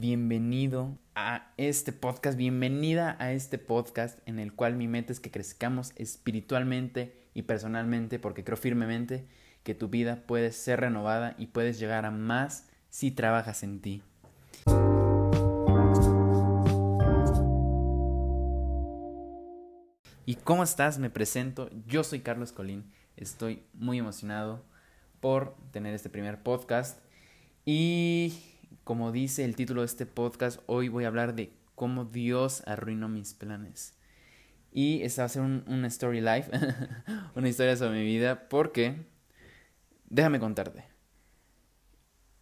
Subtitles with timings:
[0.00, 5.32] bienvenido a este podcast, bienvenida a este podcast en el cual mi meta es que
[5.32, 9.26] crezcamos espiritualmente y personalmente porque creo firmemente
[9.64, 14.02] que tu vida puede ser renovada y puedes llegar a más si trabajas en ti.
[20.26, 21.00] ¿Y cómo estás?
[21.00, 21.70] Me presento.
[21.88, 22.92] Yo soy Carlos Colín.
[23.16, 24.64] Estoy muy emocionado
[25.18, 27.00] por tener este primer podcast.
[27.64, 32.62] Y como dice el título de este podcast, hoy voy a hablar de cómo Dios
[32.66, 33.94] arruinó mis planes.
[34.72, 35.42] Y esta va a ser
[35.86, 36.50] story life,
[37.34, 39.06] una historia sobre mi vida, porque
[40.08, 40.84] déjame contarte.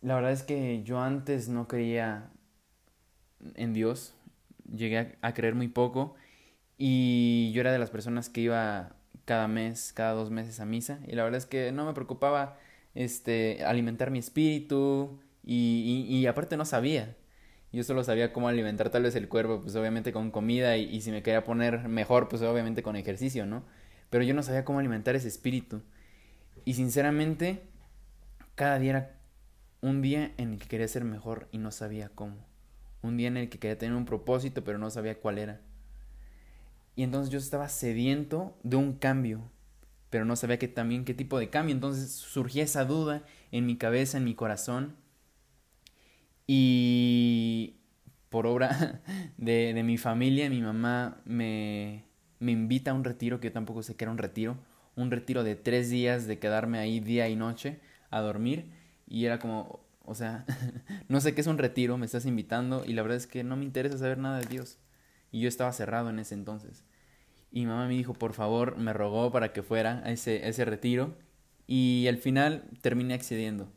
[0.00, 2.30] La verdad es que yo antes no creía
[3.54, 4.14] en Dios,
[4.72, 6.14] llegué a, creer muy poco
[6.78, 11.00] y yo era de las personas que iba cada mes, cada dos meses a misa
[11.06, 12.58] y la verdad es que no me preocupaba
[12.94, 15.75] este alimentar mi espíritu y,
[16.06, 17.16] y, aparte no sabía.
[17.72, 21.10] Yo solo sabía cómo alimentar tal vez el cuerpo, pues obviamente con comida y, si
[21.10, 23.64] me quería poner mejor, pues obviamente con ejercicio, ¿no?
[24.10, 25.82] Pero yo no sabía cómo alimentar ese espíritu.
[26.64, 27.62] Y sinceramente,
[28.54, 29.20] cada día era
[29.80, 32.46] un día en el que quería ser mejor y no sabía cómo.
[33.02, 35.60] Un día en el que quería tener un propósito pero no sabía cuál era.
[36.96, 39.50] Y entonces yo estaba sediento de un cambio,
[40.08, 41.74] pero no sabía que también qué tipo de cambio.
[41.74, 43.22] Entonces surgía esa duda
[43.52, 44.96] en mi cabeza, en mi corazón.
[46.46, 47.76] Y
[48.28, 49.00] por obra
[49.36, 52.04] de, de mi familia, mi mamá me,
[52.38, 54.56] me invita a un retiro, que yo tampoco sé que era un retiro,
[54.96, 57.80] un retiro de tres días de quedarme ahí día y noche
[58.10, 58.70] a dormir
[59.06, 60.44] y era como, o sea,
[61.08, 63.56] no sé qué es un retiro, me estás invitando y la verdad es que no
[63.56, 64.78] me interesa saber nada de Dios.
[65.32, 66.84] Y yo estaba cerrado en ese entonces.
[67.50, 70.64] Y mi mamá me dijo, por favor, me rogó para que fuera a ese, ese
[70.64, 71.16] retiro.
[71.66, 73.68] Y al final terminé accediendo.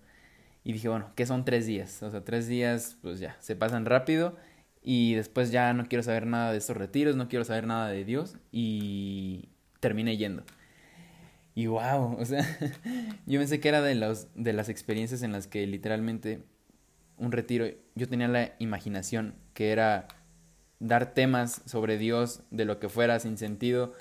[0.63, 2.03] Y dije, bueno, ¿qué son tres días?
[2.03, 4.35] O sea, tres días, pues ya, se pasan rápido.
[4.81, 8.05] Y después ya no quiero saber nada de estos retiros, no quiero saber nada de
[8.05, 8.37] Dios.
[8.51, 10.43] Y terminé yendo.
[11.55, 12.45] Y wow, o sea,
[13.25, 16.43] yo pensé que era de, los, de las experiencias en las que literalmente
[17.17, 20.07] un retiro, yo tenía la imaginación que era
[20.79, 23.93] dar temas sobre Dios de lo que fuera sin sentido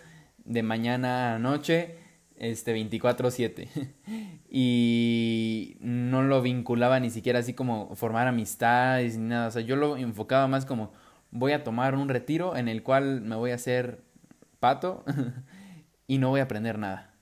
[0.44, 1.96] de mañana a noche,
[2.40, 3.68] este 24/7.
[4.50, 9.76] y no lo vinculaba ni siquiera así como formar amistades ni nada, o sea, yo
[9.76, 10.92] lo enfocaba más como
[11.30, 14.02] voy a tomar un retiro en el cual me voy a hacer
[14.60, 15.04] pato
[16.06, 17.14] y no voy a aprender nada.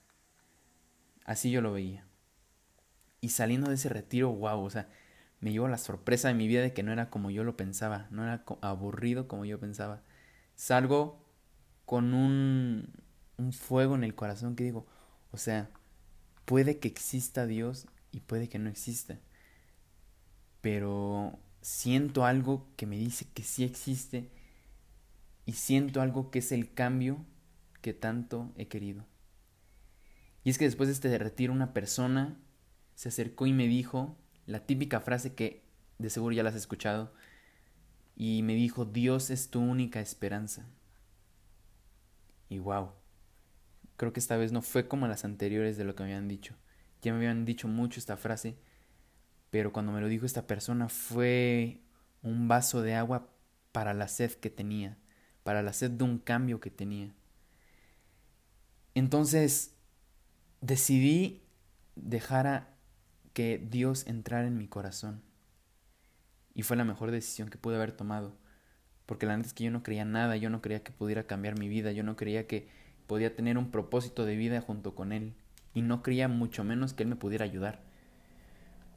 [1.25, 2.05] Así yo lo veía.
[3.19, 4.87] Y saliendo de ese retiro, wow, o sea,
[5.39, 8.07] me llevó la sorpresa de mi vida de que no era como yo lo pensaba,
[8.11, 10.01] no era aburrido como yo pensaba.
[10.55, 11.25] Salgo
[11.85, 12.93] con un,
[13.37, 14.87] un fuego en el corazón que digo,
[15.37, 15.69] o sea,
[16.45, 19.19] puede que exista Dios y puede que no exista,
[20.61, 24.31] pero siento algo que me dice que sí existe
[25.45, 27.23] y siento algo que es el cambio
[27.83, 29.05] que tanto he querido.
[30.43, 32.39] Y es que después de este retiro una persona
[32.95, 34.17] se acercó y me dijo
[34.47, 35.61] la típica frase que
[35.99, 37.13] de seguro ya la has escuchado
[38.15, 40.65] y me dijo, Dios es tu única esperanza.
[42.49, 42.93] Y wow,
[43.97, 46.55] creo que esta vez no fue como las anteriores de lo que me habían dicho.
[47.01, 48.57] Ya me habían dicho mucho esta frase,
[49.49, 51.81] pero cuando me lo dijo esta persona fue
[52.21, 53.29] un vaso de agua
[53.71, 54.97] para la sed que tenía,
[55.43, 57.13] para la sed de un cambio que tenía.
[58.95, 59.75] Entonces,
[60.61, 61.43] decidí
[61.95, 62.77] dejar a
[63.33, 65.21] que Dios entrara en mi corazón.
[66.55, 68.35] Y fue la mejor decisión que pude haber tomado.
[69.05, 71.59] Porque la neta es que yo no creía nada, yo no creía que pudiera cambiar
[71.59, 72.67] mi vida, yo no creía que
[73.07, 75.33] podía tener un propósito de vida junto con Él.
[75.73, 77.81] Y no creía mucho menos que Él me pudiera ayudar.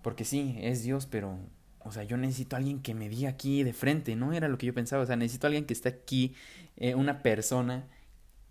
[0.03, 1.38] Porque sí, es Dios, pero,
[1.78, 4.59] o sea, yo necesito a alguien que me diga aquí de frente, no era lo
[4.59, 6.34] que yo pensaba, o sea, necesito a alguien que esté aquí,
[6.76, 7.87] eh, una persona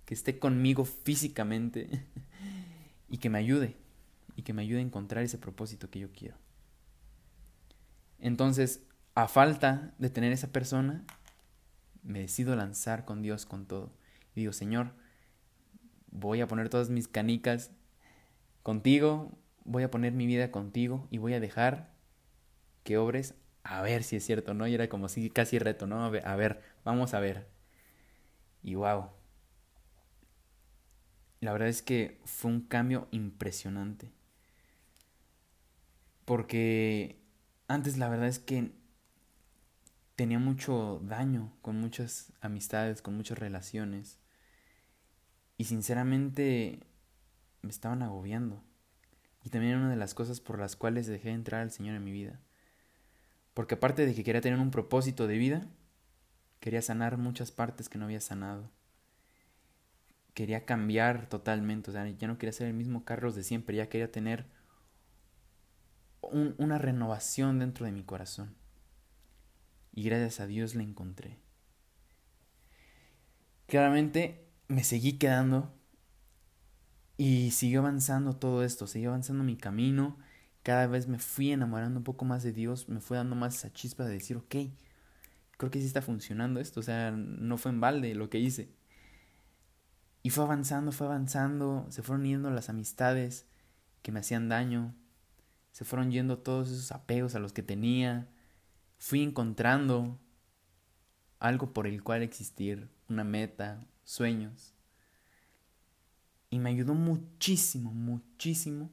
[0.05, 1.89] que esté conmigo físicamente
[3.09, 3.75] y que me ayude,
[4.35, 6.35] y que me ayude a encontrar ese propósito que yo quiero.
[8.19, 8.81] Entonces,
[9.15, 11.03] a falta de tener esa persona,
[12.03, 13.91] me decido lanzar con Dios con todo.
[14.35, 14.93] Y digo, Señor,
[16.11, 17.71] voy a poner todas mis canicas
[18.63, 19.31] contigo,
[19.65, 21.91] voy a poner mi vida contigo y voy a dejar
[22.83, 24.67] que obres a ver si es cierto, ¿no?
[24.67, 26.03] Y era como si casi reto, ¿no?
[26.03, 27.47] A ver, a ver, vamos a ver.
[28.63, 29.09] Y wow,
[31.41, 34.11] la verdad es que fue un cambio impresionante.
[36.25, 37.19] Porque
[37.67, 38.71] antes la verdad es que
[40.15, 44.18] tenía mucho daño con muchas amistades, con muchas relaciones.
[45.59, 46.79] Y sinceramente
[47.61, 48.63] me estaban agobiando.
[49.43, 51.97] Y también era una de las cosas por las cuales dejé de entrar al Señor
[51.97, 52.39] en mi vida.
[53.53, 55.67] Porque aparte de que quería tener un propósito de vida,
[56.61, 58.71] quería sanar muchas partes que no había sanado.
[60.33, 63.89] Quería cambiar totalmente, o sea, ya no quería ser el mismo Carlos de siempre, ya
[63.89, 64.45] quería tener
[66.21, 68.55] una renovación dentro de mi corazón.
[69.91, 71.37] Y gracias a Dios la encontré.
[73.67, 75.73] Claramente me seguí quedando
[77.17, 80.17] y siguió avanzando todo esto, siguió avanzando mi camino.
[80.63, 83.73] Cada vez me fui enamorando un poco más de Dios, me fue dando más esa
[83.73, 84.55] chispa de decir, ok,
[85.57, 88.69] creo que sí está funcionando esto, o sea, no fue en balde lo que hice.
[90.21, 93.47] Y fue avanzando, fue avanzando, se fueron yendo las amistades
[94.01, 94.93] que me hacían daño,
[95.71, 98.27] se fueron yendo todos esos apegos a los que tenía,
[98.97, 100.19] fui encontrando
[101.39, 104.73] algo por el cual existir, una meta, sueños.
[106.49, 108.89] Y me ayudó muchísimo, muchísimo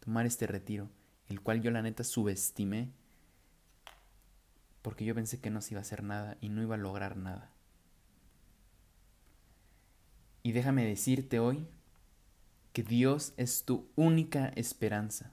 [0.00, 0.90] tomar este retiro,
[1.28, 2.90] el cual yo la neta subestimé,
[4.82, 7.16] porque yo pensé que no se iba a hacer nada y no iba a lograr
[7.16, 7.52] nada.
[10.42, 11.64] Y déjame decirte hoy
[12.72, 15.32] que Dios es tu única esperanza.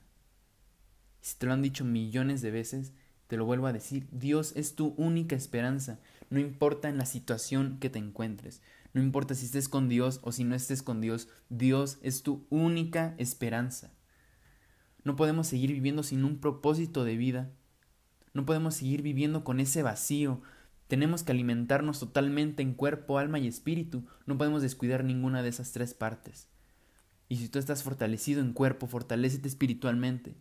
[1.22, 2.94] Si te lo han dicho millones de veces,
[3.28, 6.00] te lo vuelvo a decir, Dios es tu única esperanza.
[6.30, 8.62] No importa en la situación que te encuentres,
[8.94, 12.46] no importa si estés con Dios o si no estés con Dios, Dios es tu
[12.50, 13.92] única esperanza.
[15.04, 17.52] No podemos seguir viviendo sin un propósito de vida.
[18.34, 20.42] No podemos seguir viviendo con ese vacío.
[20.88, 24.06] Tenemos que alimentarnos totalmente en cuerpo, alma y espíritu.
[24.28, 26.48] No podemos descuidar ninguna de esas tres partes.
[27.30, 30.36] Y si tú estás fortalecido en cuerpo, fortalécete espiritualmente.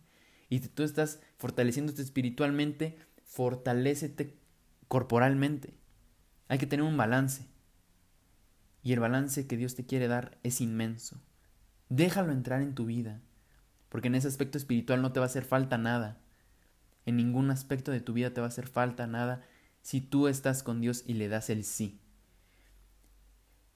[0.51, 4.37] Y si tú estás fortaleciéndote espiritualmente, fortalécete
[4.89, 5.73] corporalmente.
[6.49, 7.52] Hay que tener un balance.
[8.83, 11.21] Y el balance que Dios te quiere dar es inmenso.
[11.89, 13.21] Déjalo entrar en tu vida,
[13.89, 16.21] porque en ese aspecto espiritual no te va a hacer falta nada.
[17.07, 19.45] En ningún aspecto de tu vida te va a hacer falta nada
[19.83, 22.01] si tú estás con Dios y le das el sí.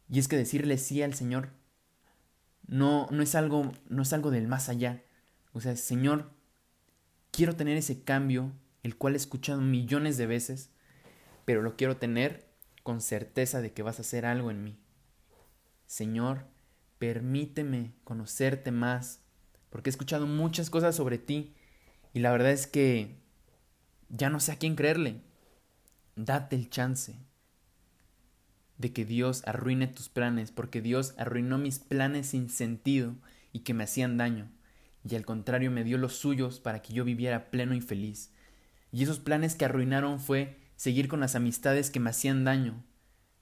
[0.08, 1.50] Y es que decirle sí al Señor
[2.66, 5.02] no, no es algo, no es algo del más allá.
[5.52, 6.30] O sea, Señor,
[7.30, 8.52] quiero tener ese cambio,
[8.82, 10.70] el cual he escuchado millones de veces,
[11.44, 12.46] pero lo quiero tener
[12.82, 14.78] con certeza de que vas a hacer algo en mí.
[15.86, 16.46] Señor,
[16.98, 19.20] permíteme conocerte más,
[19.70, 21.54] porque he escuchado muchas cosas sobre ti
[22.12, 23.16] y la verdad es que
[24.08, 25.20] ya no sé a quién creerle.
[26.16, 27.14] Date el chance
[28.78, 33.14] de que Dios arruine tus planes, porque Dios arruinó mis planes sin sentido
[33.52, 34.50] y que me hacían daño,
[35.08, 38.32] y al contrario me dio los suyos para que yo viviera pleno y feliz.
[38.92, 42.84] Y esos planes que arruinaron fue seguir con las amistades que me hacían daño,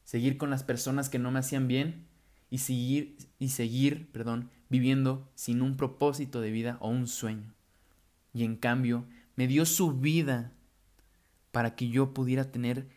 [0.05, 2.07] seguir con las personas que no me hacían bien
[2.51, 7.55] y seguir, y seguir perdón, viviendo sin un propósito de vida o un sueño.
[8.33, 9.07] Y en cambio,
[9.37, 10.53] me dio su vida
[11.51, 12.89] para que yo pudiera tener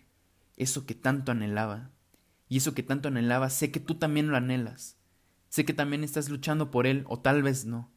[0.55, 1.91] eso que tanto anhelaba.
[2.49, 4.97] Y eso que tanto anhelaba, sé que tú también lo anhelas.
[5.49, 7.91] Sé que también estás luchando por él, o tal vez no.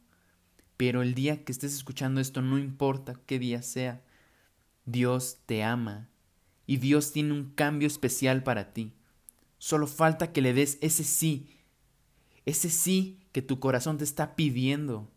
[0.77, 4.03] Pero el día que estés escuchando esto, no importa qué día sea,
[4.85, 6.09] Dios te ama
[6.65, 8.93] y Dios tiene un cambio especial para ti.
[9.61, 11.59] Solo falta que le des ese sí,
[12.47, 15.11] ese sí que tu corazón te está pidiendo,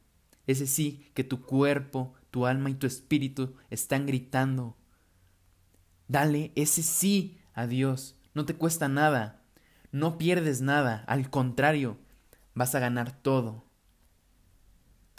[0.47, 4.77] ese sí que tu cuerpo, tu alma y tu espíritu están gritando.
[6.09, 9.43] Dale ese sí a Dios, no te cuesta nada,
[9.93, 11.97] no pierdes nada, al contrario,
[12.55, 13.65] vas a ganar todo.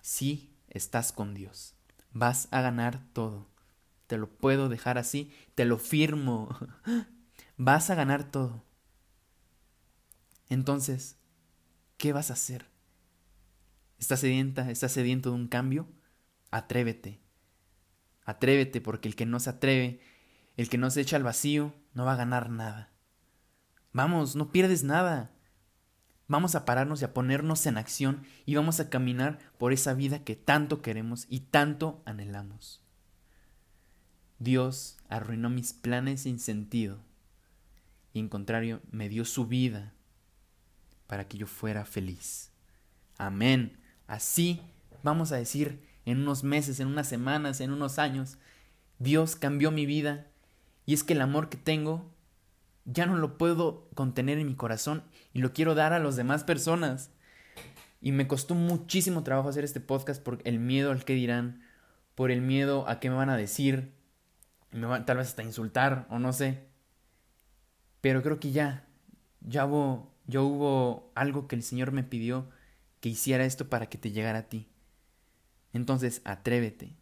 [0.04, 1.74] Si estás con Dios,
[2.12, 3.50] vas a ganar todo.
[4.06, 6.56] Te lo puedo dejar así, te lo firmo.
[7.58, 8.66] Vas a ganar todo.
[10.50, 11.18] Entonces,
[11.98, 12.68] ¿qué vas a hacer?
[13.98, 14.70] ¿Estás sedienta?
[14.70, 15.88] ¿Estás sediento de un cambio?
[16.52, 17.22] Atrévete.
[18.24, 20.00] Atrévete porque el que no se atreve,
[20.58, 22.92] el que no se echa al vacío, no va a ganar nada.
[23.94, 25.32] Vamos, no pierdes nada.
[26.28, 30.24] Vamos a pararnos y a ponernos en acción y vamos a caminar por esa vida
[30.24, 32.84] que tanto queremos y tanto anhelamos.
[34.40, 37.00] Dios arruinó mis planes sin sentido
[38.12, 39.95] y en contrario me dio su vida
[41.08, 42.52] para que yo fuera feliz.
[43.18, 43.78] Amén.
[44.08, 44.62] Así
[45.04, 48.38] vamos a decir en unos meses, en unas semanas, en unos años,
[49.00, 50.28] Dios cambió mi vida
[50.86, 52.12] y es que el amor que tengo
[52.86, 56.44] ya no lo puedo contener en mi corazón y lo quiero dar a las demás
[56.44, 57.10] personas.
[58.02, 61.64] Y me costó muchísimo trabajo hacer este podcast por el miedo al que dirán,
[62.14, 63.94] por el miedo a qué me van a decir,
[64.72, 66.68] me van, tal vez hasta insultar o no sé.
[68.02, 68.86] Pero creo que ya,
[69.42, 72.50] ya hubo, ya hubo algo que el Señor me pidió
[73.00, 74.68] que hiciera esto para que te llegara a ti.
[75.74, 76.96] Entonces, atrévete.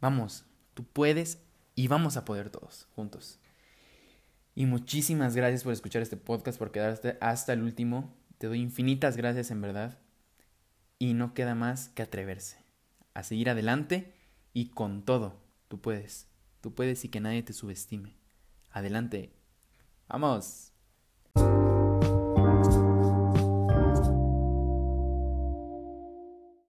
[0.00, 1.42] Vamos, tú puedes
[1.74, 3.40] y vamos a poder todos, juntos.
[4.54, 8.14] Y muchísimas gracias por escuchar este podcast, por quedarte hasta el último.
[8.38, 9.98] Te doy infinitas gracias en verdad.
[10.98, 12.58] Y no queda más que atreverse,
[13.14, 14.14] a seguir adelante
[14.52, 15.42] y con todo.
[15.68, 16.28] Tú puedes,
[16.60, 18.14] tú puedes y que nadie te subestime.
[18.70, 19.34] Adelante.
[20.08, 20.73] Vamos.